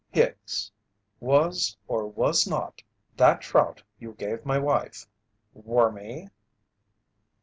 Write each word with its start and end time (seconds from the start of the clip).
"Hicks, 0.09 0.71
was, 1.19 1.77
or 1.87 2.07
was 2.07 2.47
not, 2.47 2.81
that 3.17 3.39
trout 3.39 3.83
you 3.99 4.13
gave 4.13 4.47
my 4.47 4.57
wife, 4.57 5.05
wormy?" 5.53 6.29